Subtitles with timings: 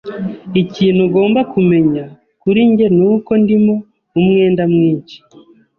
[0.61, 2.03] Ikintu ugomba kumenya
[2.41, 3.75] kuri njye nuko ndimo
[4.19, 5.17] umwenda mwinshi.